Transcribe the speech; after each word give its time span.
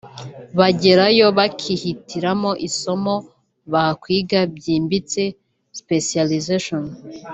bagerayo 0.59 1.25
bakihitiramo 1.37 2.51
isomo 2.67 3.15
bakwiga 3.73 4.39
byimbitse( 4.55 5.21
Specialisation) 5.81 6.83